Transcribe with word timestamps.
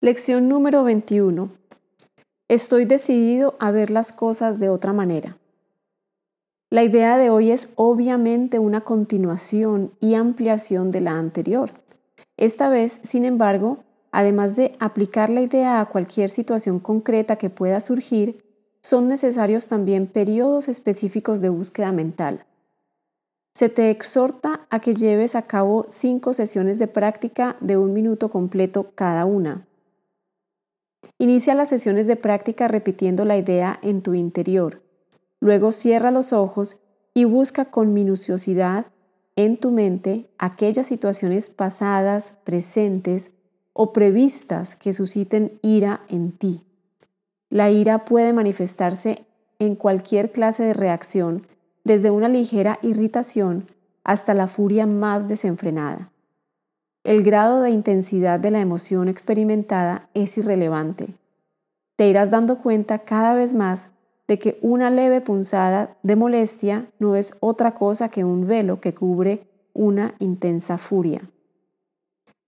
Lección 0.00 0.46
número 0.48 0.84
21. 0.84 1.50
Estoy 2.46 2.84
decidido 2.84 3.56
a 3.58 3.72
ver 3.72 3.90
las 3.90 4.12
cosas 4.12 4.60
de 4.60 4.68
otra 4.68 4.92
manera. 4.92 5.38
La 6.70 6.84
idea 6.84 7.18
de 7.18 7.30
hoy 7.30 7.50
es 7.50 7.70
obviamente 7.74 8.60
una 8.60 8.82
continuación 8.82 9.90
y 9.98 10.14
ampliación 10.14 10.92
de 10.92 11.00
la 11.00 11.18
anterior. 11.18 11.72
Esta 12.36 12.68
vez, 12.68 13.00
sin 13.02 13.24
embargo, 13.24 13.78
además 14.12 14.54
de 14.54 14.76
aplicar 14.78 15.30
la 15.30 15.40
idea 15.40 15.80
a 15.80 15.86
cualquier 15.86 16.30
situación 16.30 16.78
concreta 16.78 17.34
que 17.34 17.50
pueda 17.50 17.80
surgir, 17.80 18.44
son 18.80 19.08
necesarios 19.08 19.66
también 19.66 20.06
periodos 20.06 20.68
específicos 20.68 21.40
de 21.40 21.48
búsqueda 21.48 21.90
mental. 21.90 22.44
Se 23.52 23.68
te 23.68 23.90
exhorta 23.90 24.60
a 24.70 24.78
que 24.78 24.94
lleves 24.94 25.34
a 25.34 25.42
cabo 25.42 25.86
cinco 25.88 26.34
sesiones 26.34 26.78
de 26.78 26.86
práctica 26.86 27.56
de 27.60 27.76
un 27.76 27.92
minuto 27.92 28.30
completo 28.30 28.92
cada 28.94 29.24
una. 29.24 29.67
Inicia 31.18 31.54
las 31.54 31.68
sesiones 31.68 32.06
de 32.06 32.16
práctica 32.16 32.68
repitiendo 32.68 33.24
la 33.24 33.36
idea 33.36 33.78
en 33.82 34.02
tu 34.02 34.14
interior. 34.14 34.82
Luego 35.40 35.72
cierra 35.72 36.10
los 36.10 36.32
ojos 36.32 36.78
y 37.14 37.24
busca 37.24 37.66
con 37.66 37.92
minuciosidad 37.92 38.86
en 39.36 39.56
tu 39.56 39.70
mente 39.70 40.28
aquellas 40.38 40.86
situaciones 40.86 41.50
pasadas, 41.50 42.32
presentes 42.44 43.30
o 43.72 43.92
previstas 43.92 44.76
que 44.76 44.92
susciten 44.92 45.58
ira 45.62 46.02
en 46.08 46.32
ti. 46.32 46.64
La 47.50 47.70
ira 47.70 48.04
puede 48.04 48.32
manifestarse 48.32 49.24
en 49.58 49.76
cualquier 49.76 50.32
clase 50.32 50.64
de 50.64 50.74
reacción, 50.74 51.46
desde 51.84 52.10
una 52.10 52.28
ligera 52.28 52.78
irritación 52.82 53.68
hasta 54.04 54.34
la 54.34 54.46
furia 54.46 54.86
más 54.86 55.28
desenfrenada. 55.28 56.10
El 57.04 57.22
grado 57.22 57.62
de 57.62 57.70
intensidad 57.70 58.40
de 58.40 58.50
la 58.50 58.60
emoción 58.60 59.08
experimentada 59.08 60.08
es 60.14 60.36
irrelevante. 60.36 61.14
Te 61.96 62.08
irás 62.08 62.30
dando 62.30 62.58
cuenta 62.58 63.00
cada 63.00 63.34
vez 63.34 63.54
más 63.54 63.90
de 64.26 64.38
que 64.38 64.58
una 64.62 64.90
leve 64.90 65.20
punzada 65.20 65.96
de 66.02 66.16
molestia 66.16 66.90
no 66.98 67.16
es 67.16 67.34
otra 67.40 67.72
cosa 67.72 68.08
que 68.08 68.24
un 68.24 68.46
velo 68.46 68.80
que 68.80 68.94
cubre 68.94 69.46
una 69.72 70.14
intensa 70.18 70.76
furia. 70.76 71.22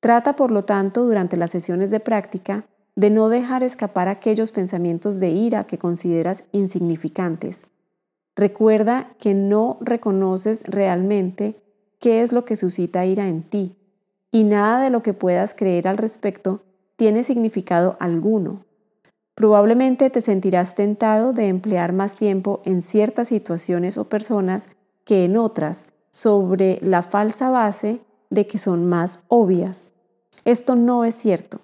Trata, 0.01 0.35
por 0.35 0.51
lo 0.51 0.65
tanto, 0.65 1.05
durante 1.05 1.37
las 1.37 1.51
sesiones 1.51 1.91
de 1.91 2.01
práctica, 2.01 2.67
de 2.97 3.11
no 3.11 3.29
dejar 3.29 3.63
escapar 3.63 4.09
aquellos 4.09 4.51
pensamientos 4.51 5.21
de 5.21 5.31
ira 5.31 5.65
que 5.65 5.79
consideras 5.79 6.45
insignificantes. 6.53 7.65
Recuerda 8.35 9.15
que 9.19 9.33
no 9.33 9.79
reconoces 9.81 10.65
realmente 10.67 11.63
qué 11.99 12.23
es 12.23 12.33
lo 12.33 12.45
que 12.45 12.57
suscita 12.57 13.07
ira 13.07 13.29
en 13.29 13.43
ti 13.43 13.77
y 14.33 14.45
nada 14.45 14.81
de 14.83 14.91
lo 14.91 15.03
que 15.03 15.15
puedas 15.15 15.55
creer 15.55 15.89
al 15.89 15.99
respecto 15.99 16.63
tiene 16.97 17.25
significado 17.25 17.97
alguno. 18.01 18.65
Probablemente 19.35 20.11
te 20.11 20.21
sentirás 20.21 20.75
tentado 20.75 21.33
de 21.33 21.49
emplear 21.49 21.93
más 21.93 22.17
tiempo 22.17 22.61
en 22.65 22.83
ciertas 22.83 23.29
situaciones 23.29 23.97
o 23.97 24.09
personas 24.09 24.69
que 25.05 25.25
en 25.25 25.37
otras, 25.37 25.87
sobre 26.11 26.79
la 26.83 27.03
falsa 27.03 27.51
base 27.51 28.01
de 28.29 28.47
que 28.47 28.59
son 28.59 28.89
más 28.89 29.21
obvias. 29.29 29.91
Esto 30.45 30.77
no 30.77 31.05
es 31.05 31.15
cierto. 31.15 31.61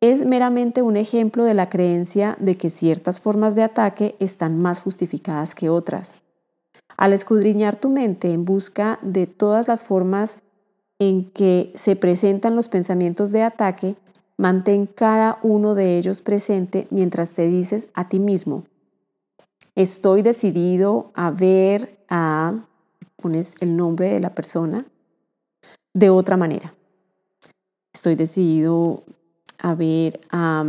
Es 0.00 0.24
meramente 0.24 0.82
un 0.82 0.96
ejemplo 0.96 1.44
de 1.44 1.54
la 1.54 1.68
creencia 1.68 2.36
de 2.40 2.56
que 2.56 2.70
ciertas 2.70 3.20
formas 3.20 3.54
de 3.54 3.62
ataque 3.62 4.16
están 4.20 4.58
más 4.58 4.80
justificadas 4.80 5.54
que 5.54 5.68
otras. 5.68 6.20
Al 6.96 7.12
escudriñar 7.12 7.76
tu 7.76 7.90
mente 7.90 8.32
en 8.32 8.44
busca 8.44 8.98
de 9.02 9.26
todas 9.26 9.68
las 9.68 9.84
formas 9.84 10.38
en 10.98 11.30
que 11.30 11.72
se 11.74 11.96
presentan 11.96 12.56
los 12.56 12.68
pensamientos 12.68 13.30
de 13.30 13.42
ataque, 13.42 13.96
mantén 14.36 14.86
cada 14.86 15.38
uno 15.42 15.74
de 15.74 15.98
ellos 15.98 16.20
presente 16.20 16.86
mientras 16.90 17.34
te 17.34 17.46
dices 17.46 17.88
a 17.94 18.08
ti 18.08 18.18
mismo, 18.18 18.64
estoy 19.74 20.22
decidido 20.22 21.10
a 21.14 21.30
ver 21.30 21.98
a, 22.08 22.64
pones 23.16 23.54
el 23.60 23.76
nombre 23.76 24.10
de 24.10 24.20
la 24.20 24.34
persona, 24.34 24.86
de 25.94 26.10
otra 26.10 26.36
manera. 26.36 26.74
Estoy 27.92 28.14
decidido 28.14 29.02
a 29.58 29.74
ver 29.74 30.20
a, 30.30 30.64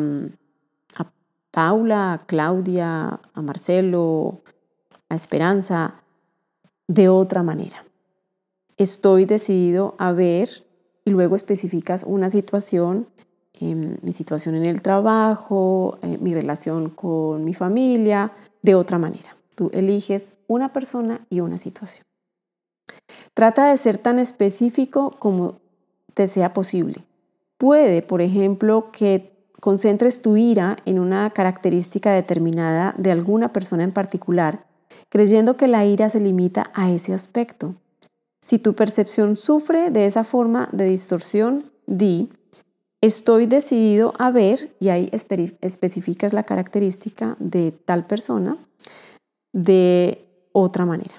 a 0.95 1.11
Paula, 1.51 2.13
a 2.13 2.19
Claudia, 2.19 3.19
a 3.33 3.41
Marcelo, 3.41 4.41
a 5.09 5.15
Esperanza, 5.15 5.95
de 6.87 7.07
otra 7.07 7.43
manera 7.43 7.88
estoy 8.79 9.25
decidido 9.25 9.93
a 9.99 10.13
ver 10.13 10.65
y 11.05 11.11
luego 11.11 11.35
especificas 11.35 12.03
una 12.03 12.29
situación, 12.29 13.07
em, 13.53 13.97
mi 14.01 14.13
situación 14.13 14.55
en 14.55 14.65
el 14.65 14.81
trabajo, 14.81 15.99
eh, 16.01 16.17
mi 16.19 16.33
relación 16.33 16.89
con 16.89 17.43
mi 17.43 17.53
familia, 17.53 18.31
de 18.61 18.75
otra 18.75 18.97
manera. 18.97 19.35
Tú 19.55 19.69
eliges 19.73 20.37
una 20.47 20.71
persona 20.71 21.25
y 21.29 21.41
una 21.41 21.57
situación. 21.57 22.05
Trata 23.33 23.69
de 23.69 23.77
ser 23.77 23.97
tan 23.97 24.17
específico 24.17 25.11
como 25.19 25.59
te 26.13 26.27
sea 26.27 26.53
posible. 26.53 27.03
Puede, 27.57 28.01
por 28.01 28.21
ejemplo, 28.21 28.91
que 28.91 29.33
concentres 29.59 30.21
tu 30.21 30.37
ira 30.37 30.77
en 30.85 30.99
una 30.99 31.29
característica 31.31 32.13
determinada 32.13 32.95
de 32.97 33.11
alguna 33.11 33.51
persona 33.51 33.83
en 33.83 33.91
particular, 33.91 34.65
creyendo 35.09 35.57
que 35.57 35.67
la 35.67 35.85
ira 35.85 36.07
se 36.07 36.21
limita 36.21 36.71
a 36.73 36.89
ese 36.89 37.13
aspecto. 37.13 37.75
Si 38.49 38.57
tu 38.57 38.73
percepción 38.73 39.35
sufre 39.35 39.91
de 39.91 40.07
esa 40.07 40.23
forma 40.23 40.69
de 40.71 40.85
distorsión, 40.85 41.71
di, 41.85 42.31
estoy 42.99 43.45
decidido 43.45 44.11
a 44.17 44.31
ver, 44.31 44.75
y 44.79 44.89
ahí 44.89 45.07
especificas 45.61 46.33
la 46.33 46.41
característica 46.41 47.35
de 47.37 47.71
tal 47.71 48.07
persona, 48.07 48.57
de 49.53 50.25
otra 50.51 50.87
manera. 50.87 51.13